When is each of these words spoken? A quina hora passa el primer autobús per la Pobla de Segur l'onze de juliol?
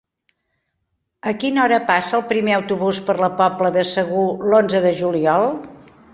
A 1.31 1.33
quina 1.43 1.61
hora 1.65 1.77
passa 1.89 2.15
el 2.21 2.23
primer 2.31 2.57
autobús 2.61 3.01
per 3.11 3.17
la 3.25 3.31
Pobla 3.43 3.73
de 3.77 3.85
Segur 3.93 4.27
l'onze 4.49 4.85
de 4.89 4.97
juliol? 5.05 5.49